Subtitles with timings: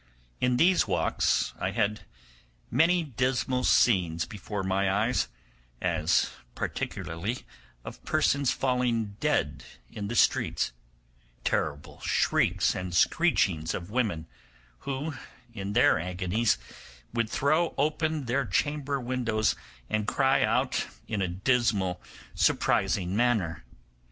[0.39, 2.07] In these walks I had
[2.71, 5.27] many dismal scenes before my eyes,
[5.79, 7.45] as particularly
[7.85, 10.71] of persons falling dead in the streets,
[11.43, 14.25] terrible shrieks and screechings of women,
[14.79, 15.13] who,
[15.53, 16.57] in their agonies,
[17.13, 19.55] would throw open their chamber windows
[19.87, 22.01] and cry out in a dismal,
[22.33, 23.65] surprising manner.